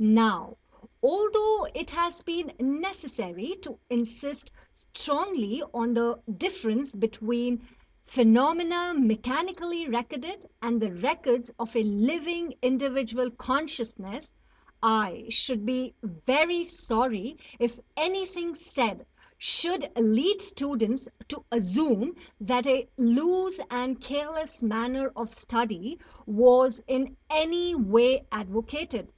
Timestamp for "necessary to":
2.58-3.78